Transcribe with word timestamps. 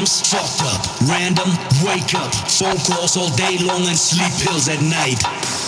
Eardrums 0.00 0.30
fucked 0.30 0.62
up, 0.62 1.00
random, 1.10 1.48
wake 1.84 2.14
up, 2.14 2.34
phone 2.48 2.78
calls 2.78 3.18
all 3.18 3.28
day 3.36 3.58
long 3.58 3.86
and 3.86 3.98
sleep 3.98 4.32
pills 4.40 4.66
at 4.70 4.80
night. 4.80 5.59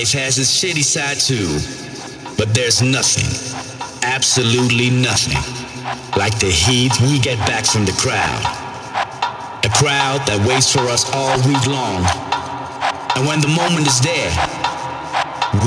Life 0.00 0.12
has 0.12 0.38
its 0.38 0.48
shitty 0.48 0.82
side 0.82 1.20
too. 1.20 1.60
But 2.38 2.54
there's 2.54 2.80
nothing, 2.80 3.28
absolutely 4.02 4.88
nothing, 4.88 5.36
like 6.16 6.38
the 6.38 6.50
heat 6.50 6.98
we 7.02 7.18
get 7.18 7.36
back 7.40 7.66
from 7.66 7.84
the 7.84 7.92
crowd. 7.92 8.40
A 9.62 9.68
crowd 9.68 10.24
that 10.24 10.40
waits 10.48 10.72
for 10.72 10.88
us 10.88 11.04
all 11.12 11.36
week 11.44 11.66
long. 11.66 12.00
And 13.14 13.28
when 13.28 13.42
the 13.44 13.52
moment 13.52 13.86
is 13.86 14.00
there, 14.00 14.32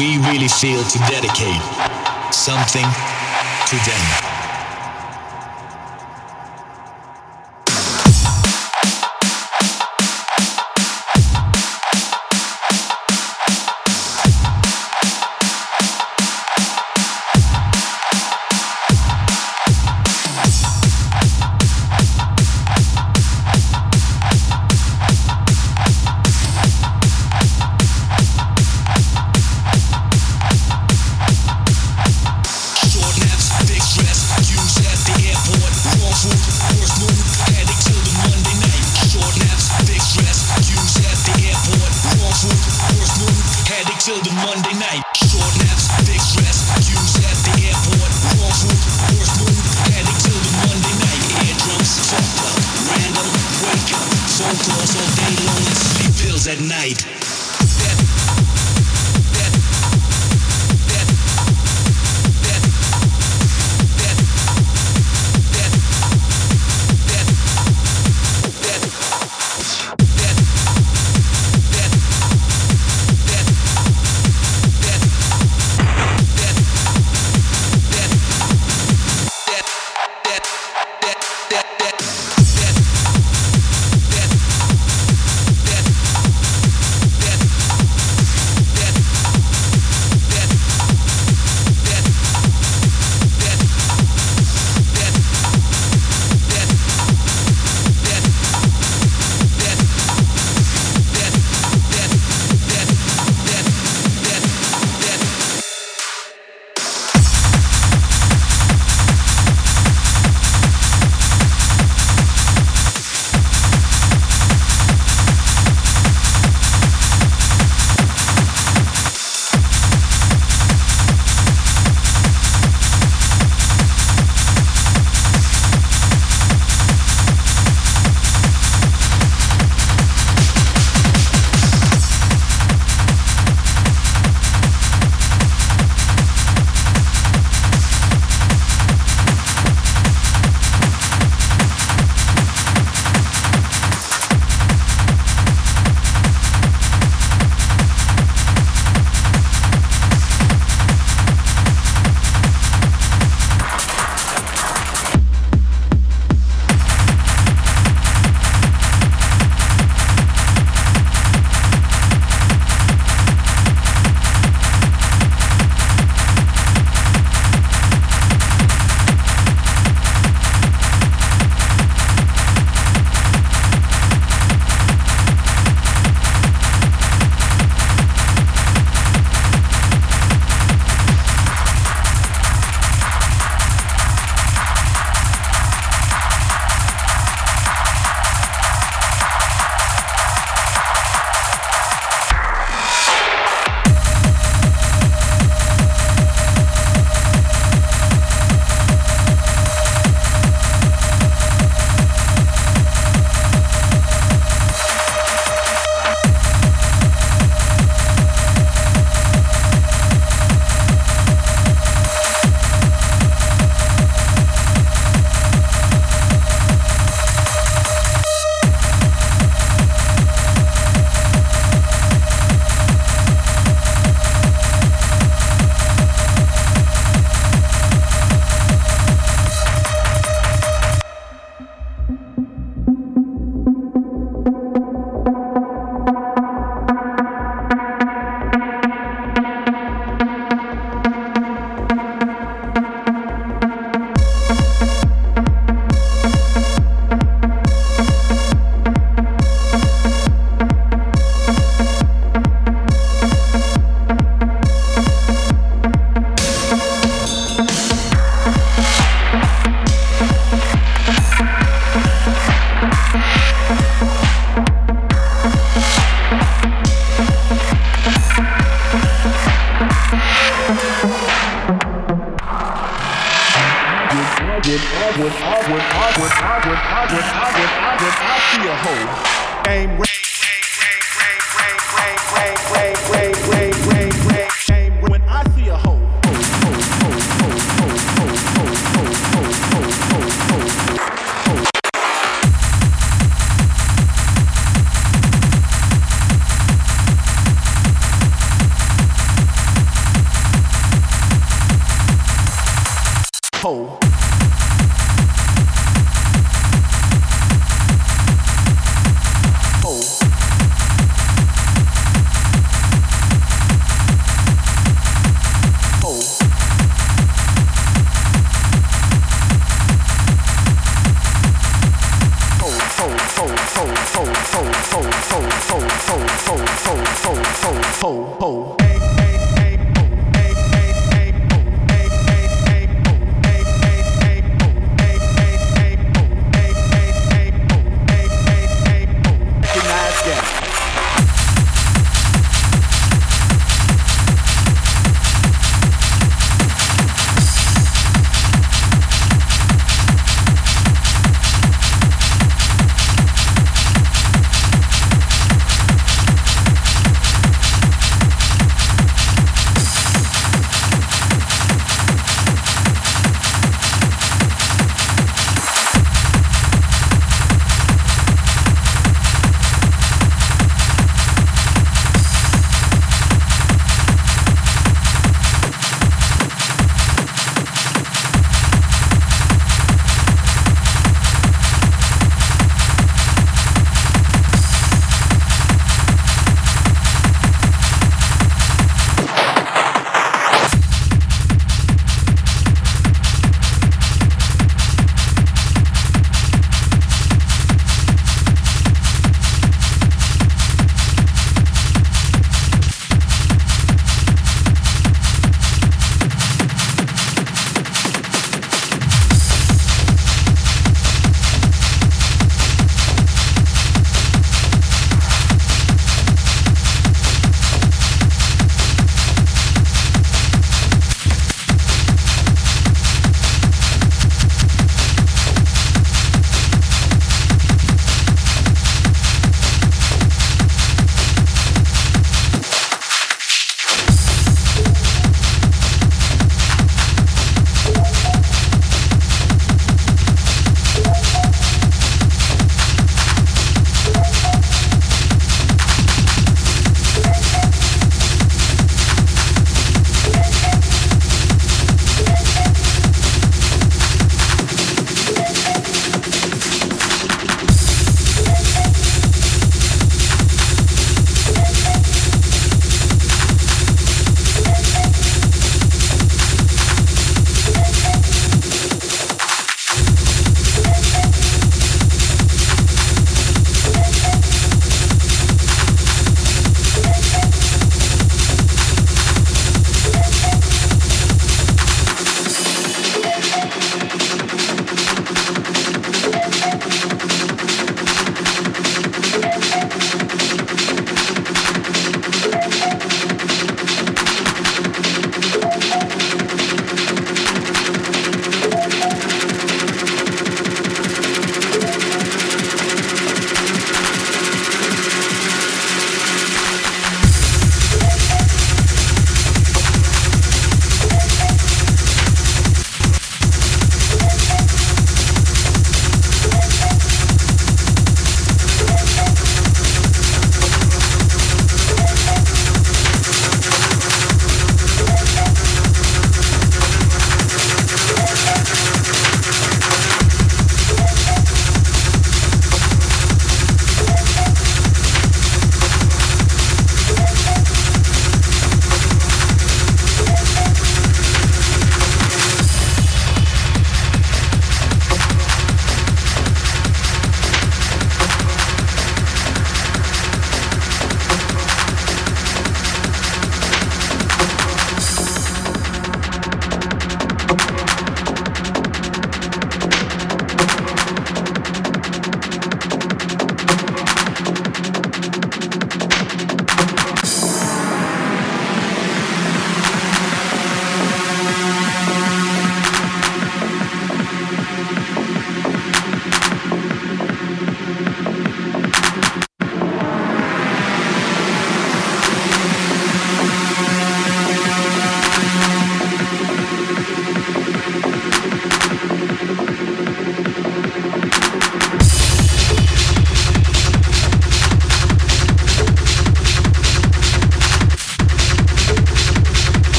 we 0.00 0.16
really 0.32 0.48
feel 0.48 0.80
to 0.80 0.98
dedicate 1.12 1.60
something 2.32 2.88
to 3.68 3.76
them. 3.84 4.31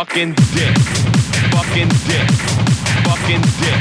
Motherfucking 0.00 0.34
dick. 0.54 0.76
Fucking 1.52 1.88
dick. 2.08 2.30
Fucking 3.04 3.42
dick. 3.60 3.80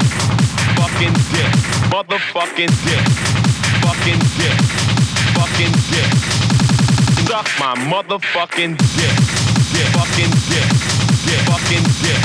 Fucking 0.75 1.13
dick. 1.31 1.51
Motherfucking 1.91 2.73
dick. 2.83 3.05
Fucking 3.79 4.19
dick. 4.35 4.57
Fucking 5.37 5.73
dick. 5.87 6.11
Suck 7.25 7.47
my 7.59 7.73
motherfucking 7.87 8.75
dick. 8.75 9.15
Dick. 9.71 9.87
Fucking 9.95 10.33
dick. 10.49 10.67
Dick. 11.23 11.39
Fucking 11.47 11.87
dick. 12.03 12.19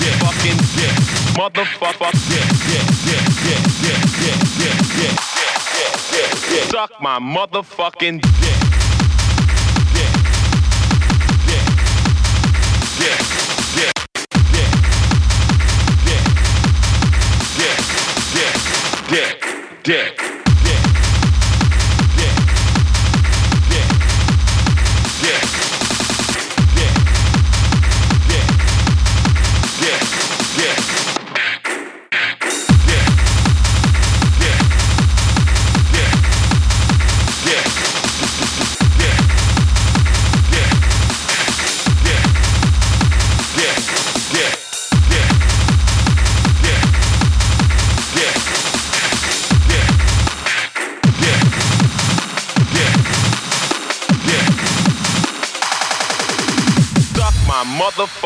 Dick. 0.00 0.14
Fucking 0.20 0.60
dick. 0.76 0.94
Motherfucker 1.40 2.12
dick. 2.28 2.44
Dick. 2.68 2.84
Dick. 3.06 3.24
Dick. 3.40 3.62
Dick. 3.80 4.00
Dick. 4.20 4.40
Dick. 4.58 4.76
Dick. 4.96 5.16
Dick. 5.16 5.56
Dick. 6.10 6.30
Dick. 6.50 6.70
Suck 6.70 6.90
my 7.00 7.18
motherfucking. 7.18 8.20
Dick. 8.20 8.69
Dick, 19.82 20.39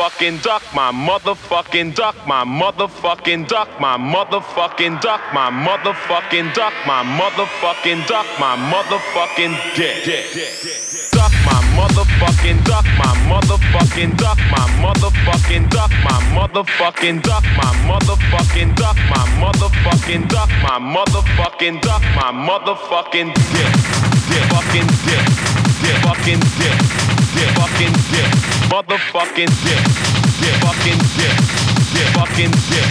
motherfucking 0.05 0.43
duck, 0.43 0.61
my 0.75 0.91
motherfucking 0.91 1.95
duck, 1.95 2.15
my 2.27 2.43
motherfucking 2.43 3.47
duck, 3.47 3.67
my 3.79 3.97
motherfucking 3.97 5.01
duck, 5.01 5.21
my 5.33 5.49
motherfucking 5.49 6.53
duck, 6.53 6.73
my 6.85 7.01
motherfucking 7.01 8.05
duck, 8.07 8.25
my 8.39 8.55
motherfucking 8.55 9.75
dick. 9.75 10.05
Duck 11.11 11.31
my 11.45 11.59
motherfucking 11.73 12.63
duck, 12.65 12.85
my 12.99 13.15
motherfucking 13.29 14.15
duck, 14.17 14.37
my 14.51 14.65
motherfucking 14.83 15.69
duck, 15.69 15.89
my 15.89 16.19
motherfucking 16.35 17.23
duck, 17.23 17.43
my 17.57 17.73
motherfucking 17.89 18.75
duck, 18.75 18.95
my 19.09 19.25
motherfucking 19.41 20.27
duck, 20.27 20.49
my 20.61 20.77
motherfucking 20.77 21.81
duck, 21.81 22.01
my 22.13 22.31
motherfucking 22.31 23.33
dick. 23.33 23.73
Dick 24.29 24.43
fucking 24.53 24.87
dick. 25.05 25.25
Dick 25.81 25.97
fucking 26.03 26.39
dick 26.59 27.24
dick, 27.35 27.49
fucking 27.59 27.95
dick, 28.11 28.29
motherfucking 28.71 29.51
dick, 29.63 29.83
dick, 30.39 30.55
fucking 30.63 30.99
dick, 31.19 31.35
dick, 31.93 32.07
fucking 32.15 32.53
dick, 32.71 32.89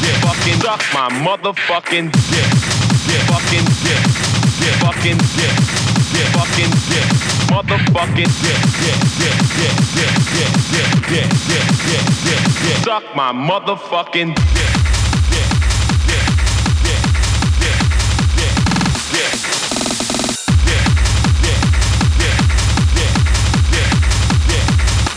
dick, 0.00 0.16
fucking 0.22 0.58
duck, 0.62 0.80
my 0.94 1.10
motherfucking 1.26 2.06
dick, 2.30 2.48
dick, 3.06 3.22
fucking 3.28 3.66
dick, 3.82 4.02
dick, 4.58 4.74
fucking 4.80 5.18
dick, 5.36 5.54
dick, 6.14 6.26
fucking 6.34 6.70
dick 6.88 7.20
motherfucking 13.50 14.79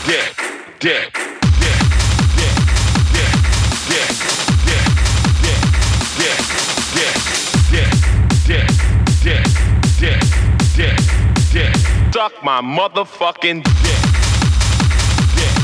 dick, 0.05 0.35
dick, 0.80 1.13
dick, 1.59 1.80
dick, 2.35 2.55
dick, 3.13 3.34
dick, 3.88 4.09
dick, 4.09 4.84
dick, 6.91 7.88
dick, 8.47 8.67
dick, 9.23 9.47
dick, 9.99 10.23
dick. 10.75 11.23
Dick. 11.53 11.71
Dick, 12.11 12.34
my 12.43 12.61
motherfucking 12.61 13.63
dick. 13.63 13.73
Dick. 13.84 14.01
Dick. 15.38 15.55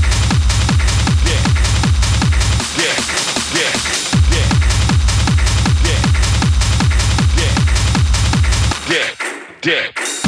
Dick. 1.25 1.43
Dick. 2.77 2.97
Dick. 3.53 3.75
Dick. 4.29 6.03
Dick. 7.35 7.55
Dick. 8.87 9.15
Dick. 9.61 10.18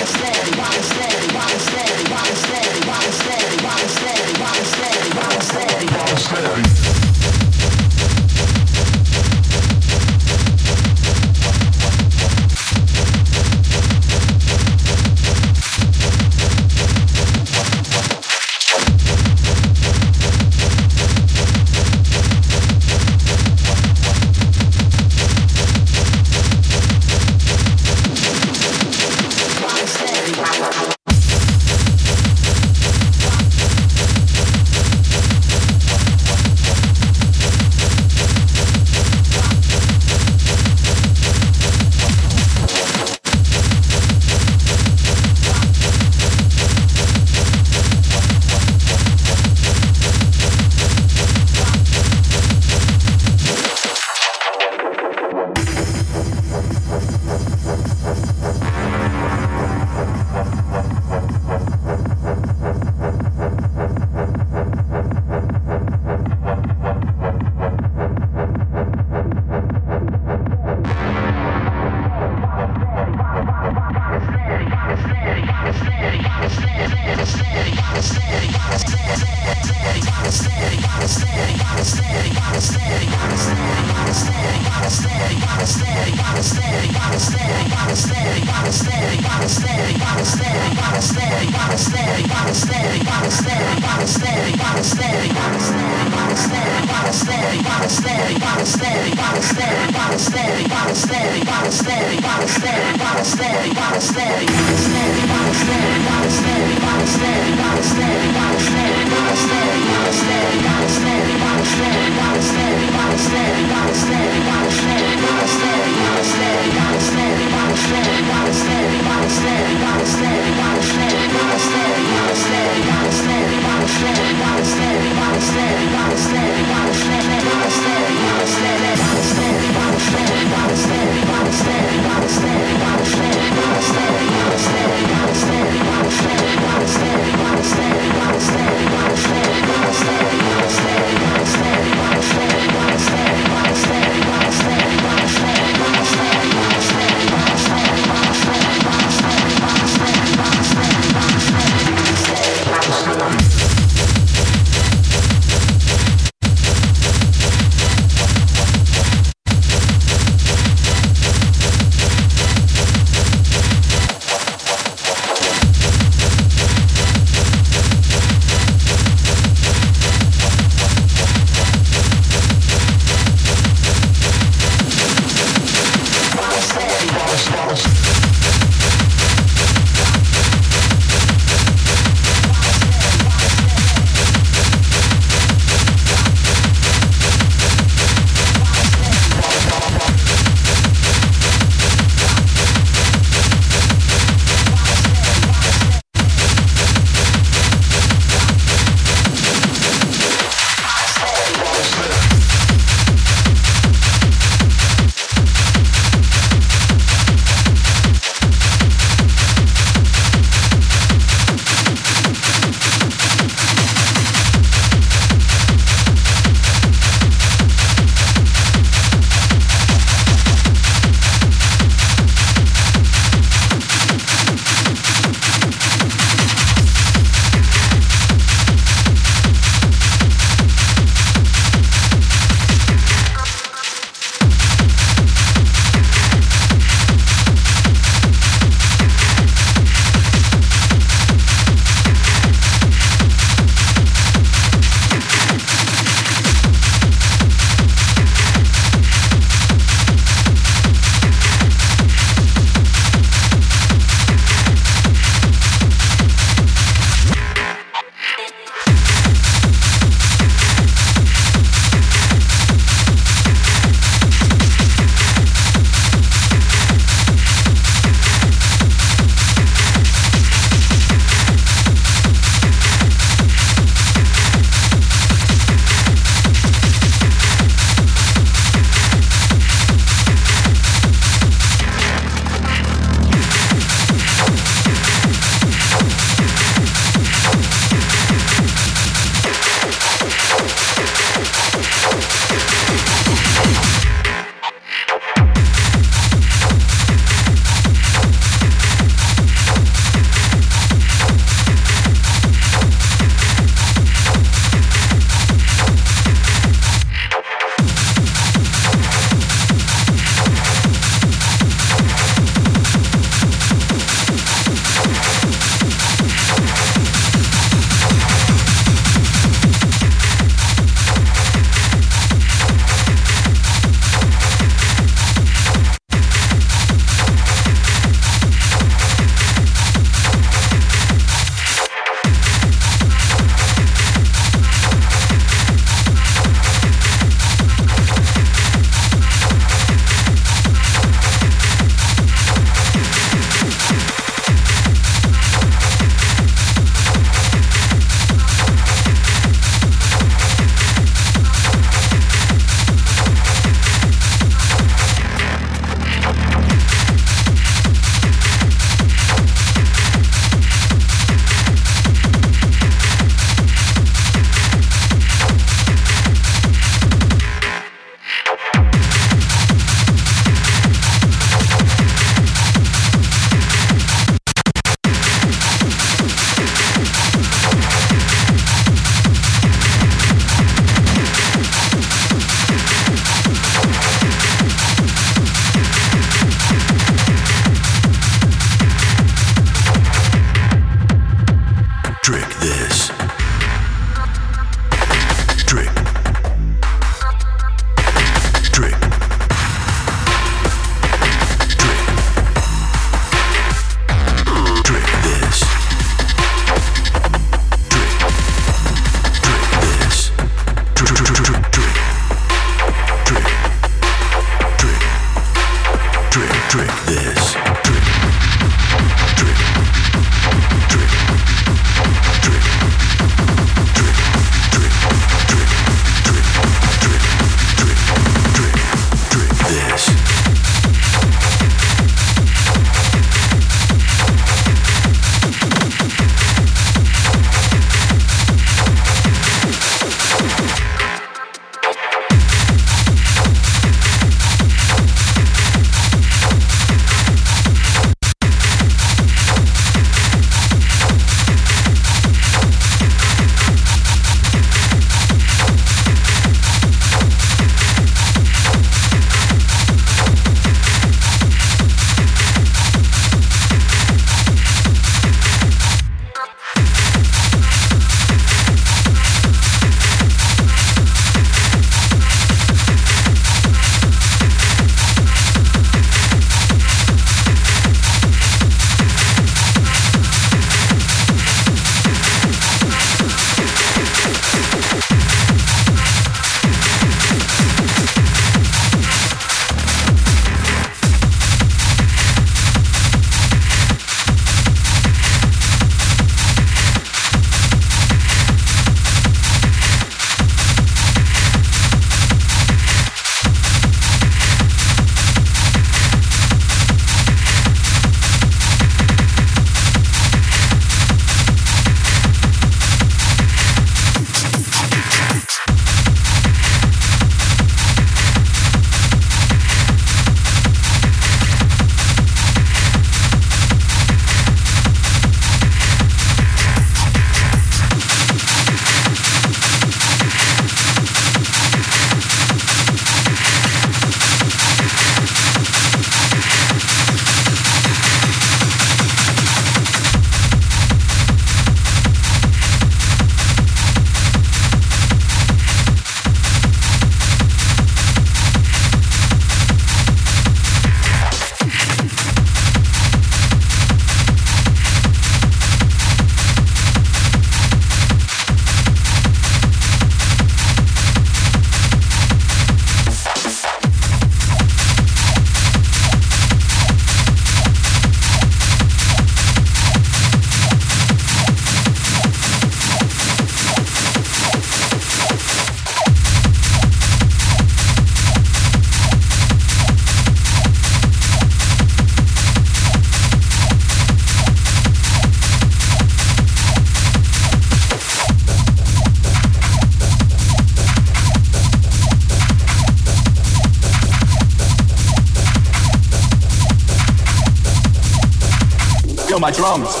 My 599.41 599.49
drums. 599.49 600.00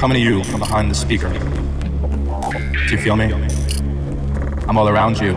Coming 0.00 0.14
to 0.14 0.22
you 0.22 0.42
from 0.44 0.60
behind 0.60 0.90
the 0.90 0.94
speaker. 0.94 1.28
Do 1.28 2.90
you 2.90 2.96
feel 2.96 3.16
me? 3.16 3.30
I'm 4.66 4.78
all 4.78 4.88
around 4.88 5.20
you. 5.20 5.36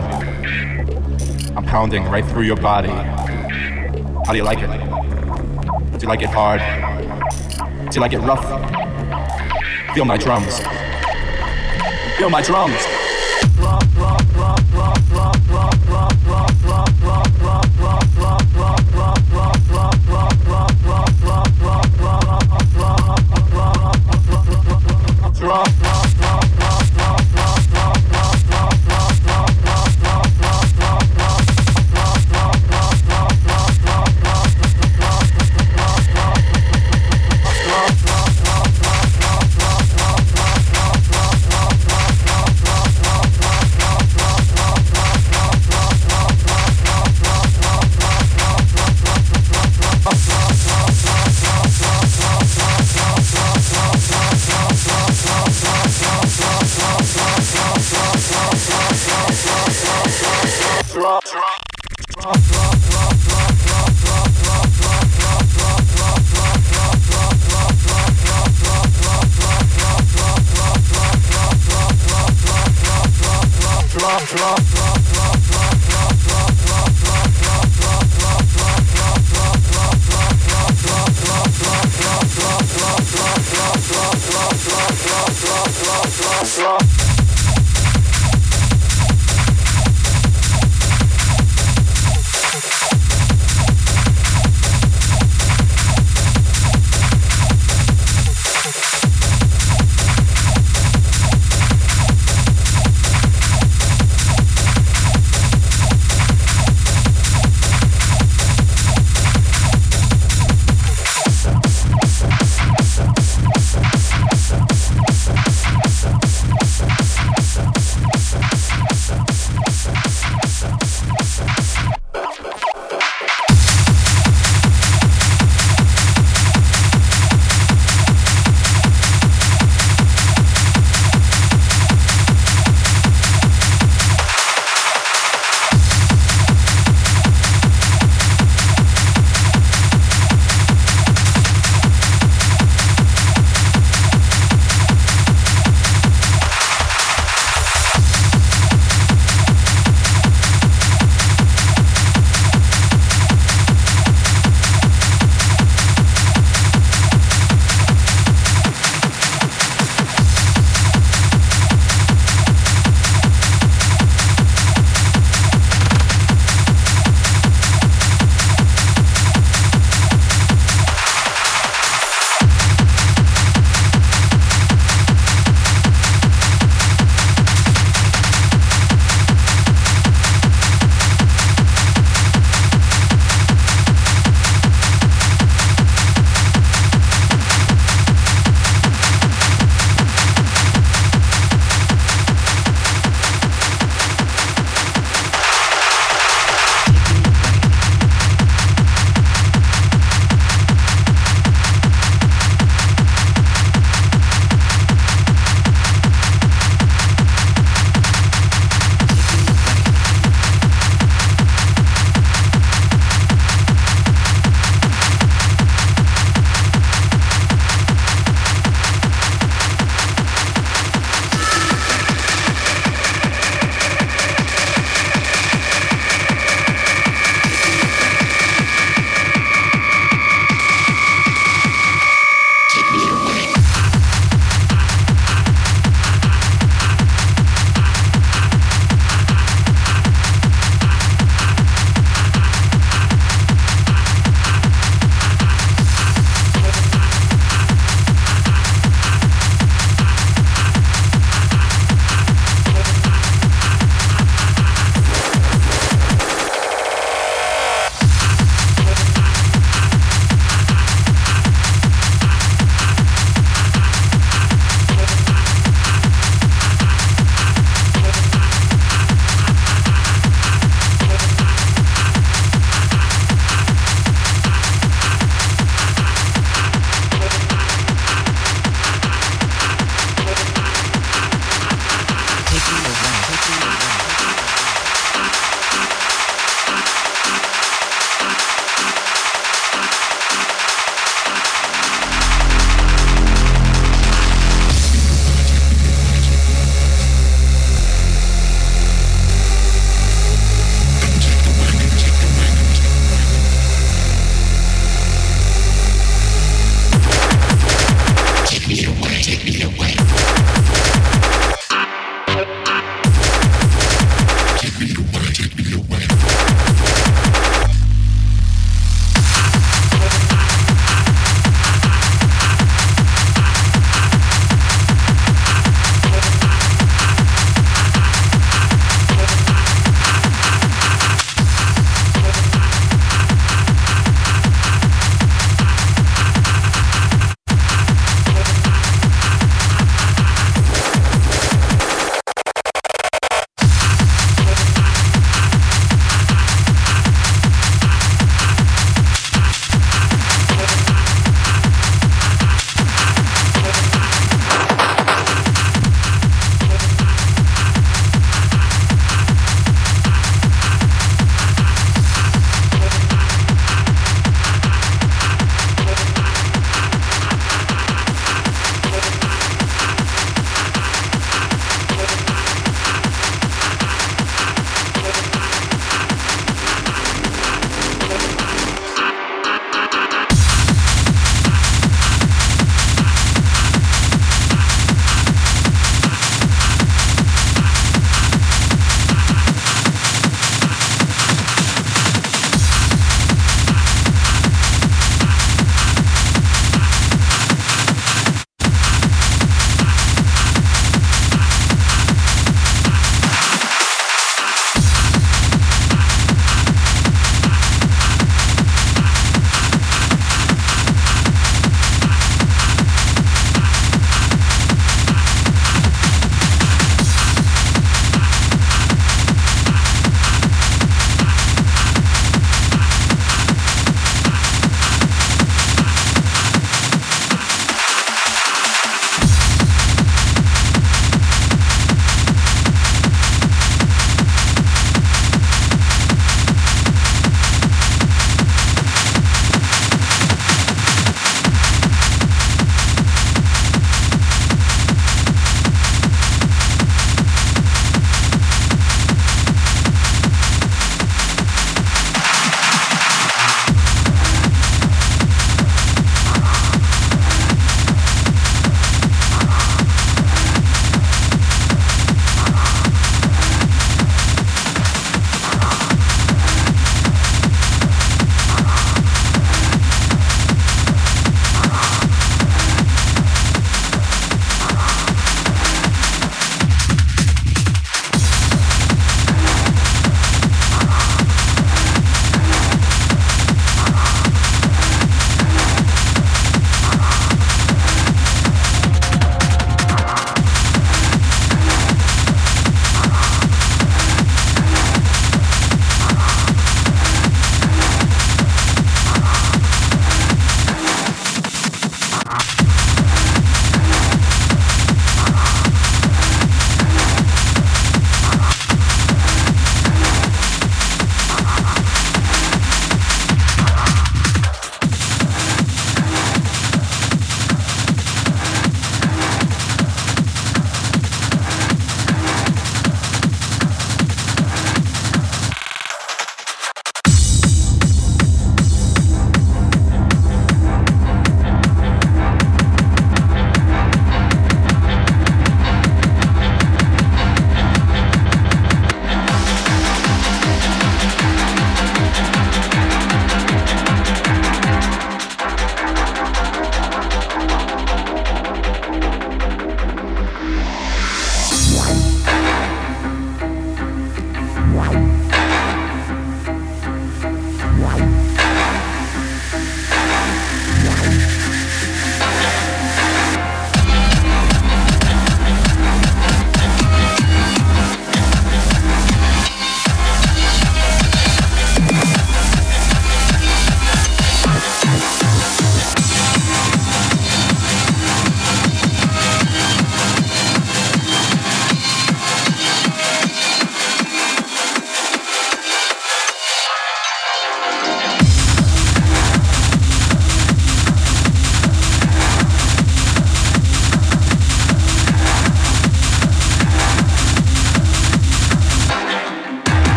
I'm 1.54 1.66
pounding 1.66 2.04
right 2.04 2.24
through 2.24 2.44
your 2.44 2.56
body. 2.56 2.88
How 2.88 4.32
do 4.32 4.38
you 4.38 4.42
like 4.42 4.60
it? 4.60 4.68
Do 4.68 5.98
you 6.00 6.08
like 6.08 6.22
it 6.22 6.30
hard? 6.30 6.62
Do 7.90 7.94
you 7.94 8.00
like 8.00 8.14
it 8.14 8.20
rough? 8.20 8.42
Feel 9.94 10.06
my 10.06 10.16
drums. 10.16 10.60
Feel 12.16 12.30
my 12.30 12.40
drums. 12.40 12.93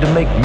Going 0.00 0.14
to 0.14 0.20
make 0.20 0.35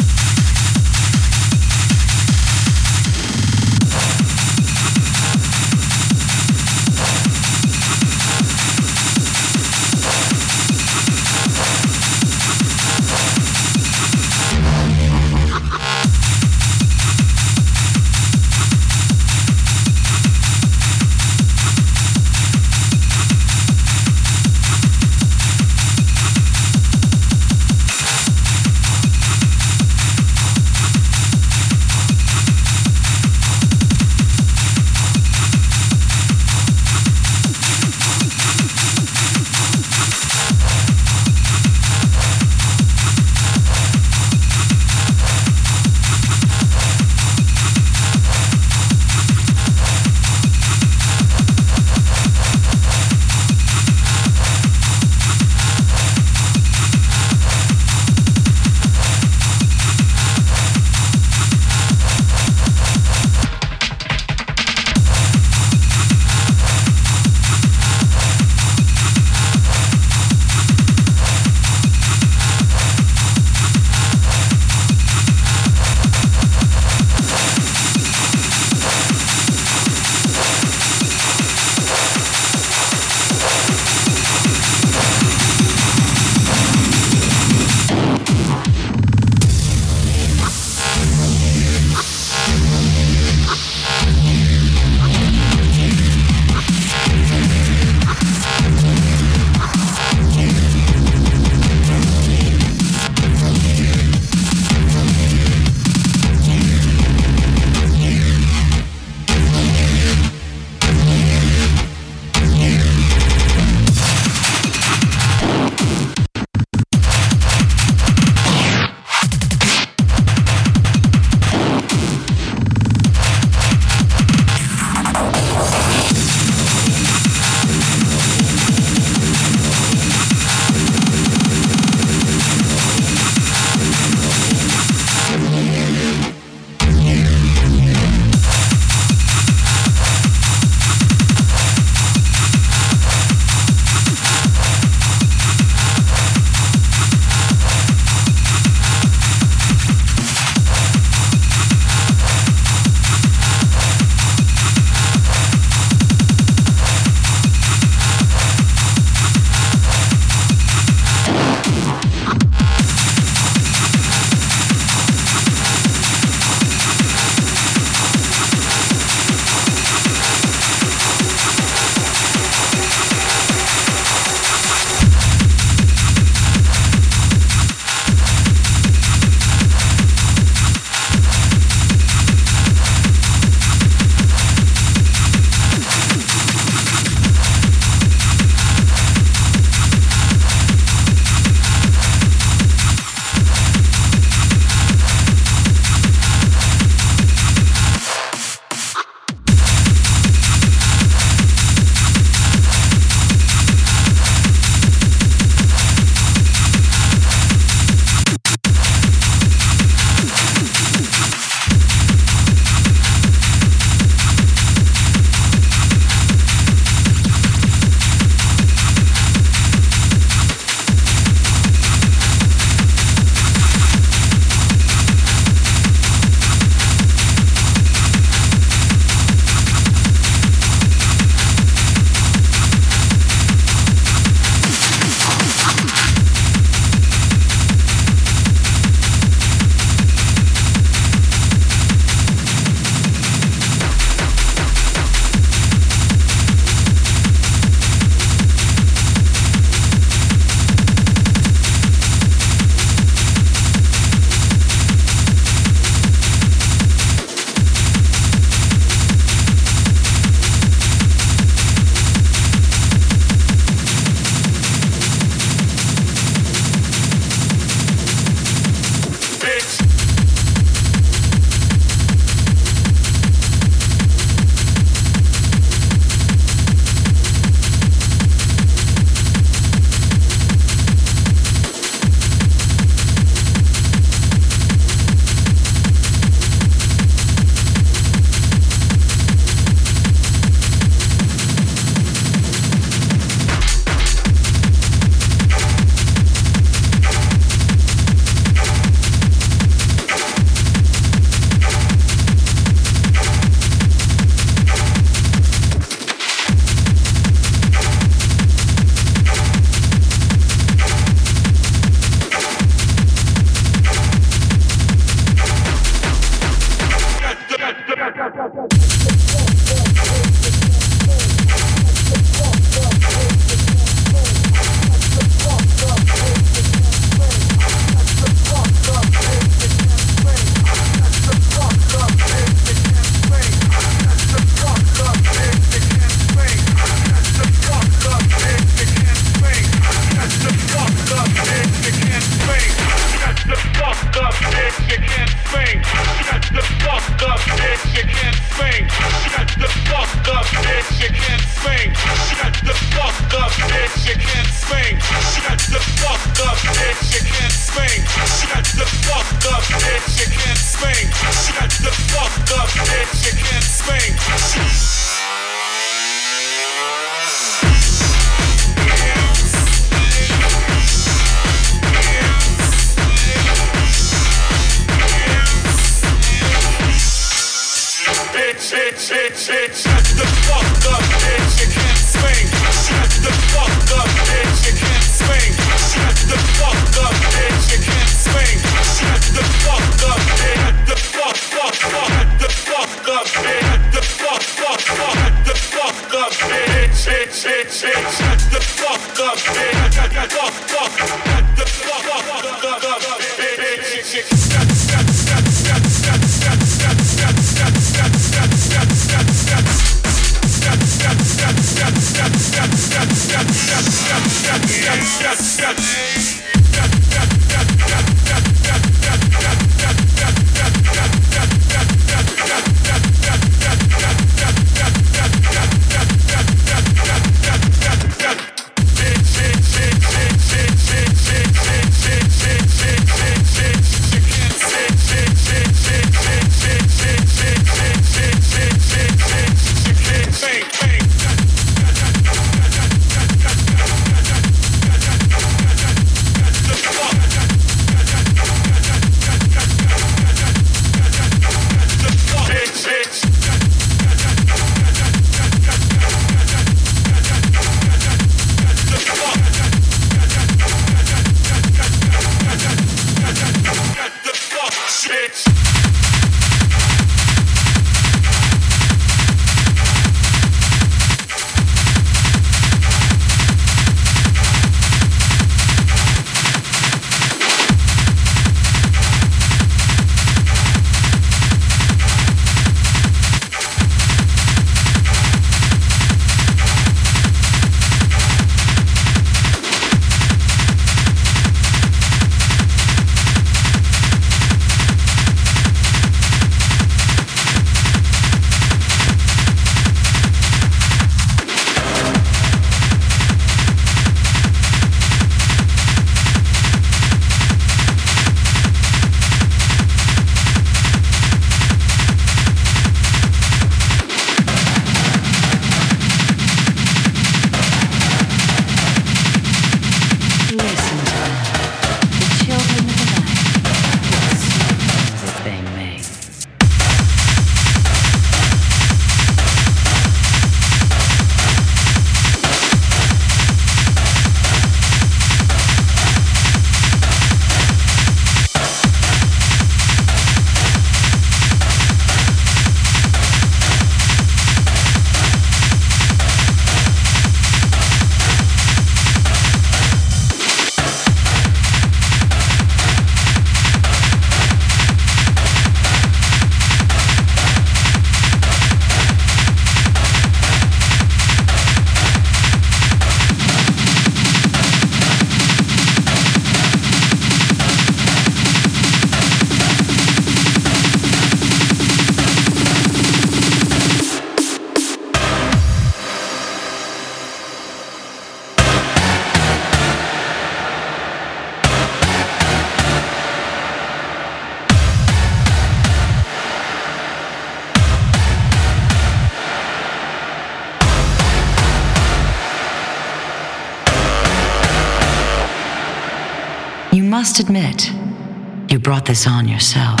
yourself. 599.51 600.00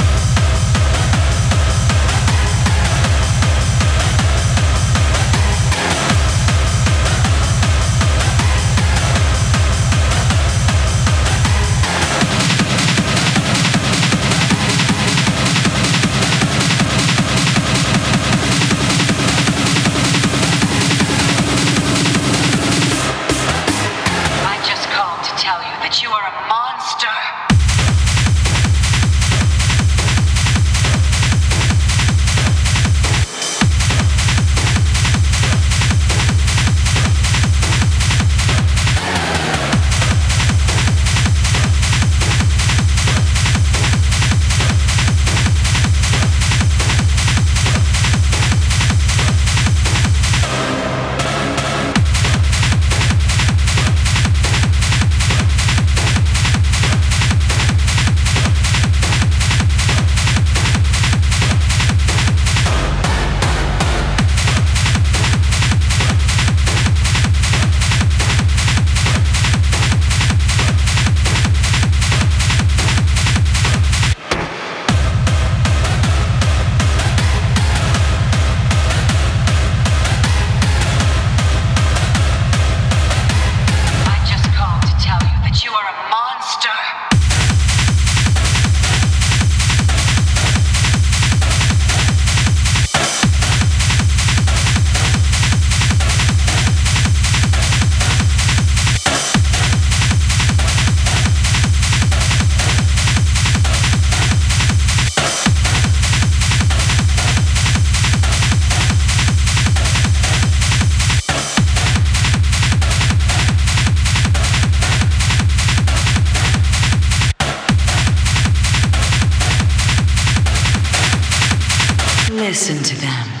Listen 122.51 122.83
to 122.83 122.95
them. 122.99 123.40